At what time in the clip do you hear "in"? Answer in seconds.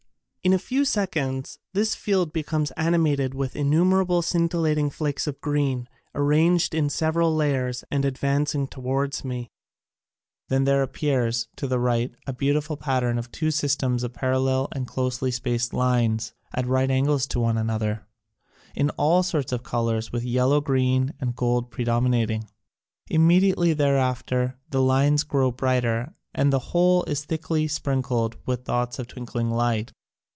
0.43-0.53, 6.73-6.89, 18.73-18.89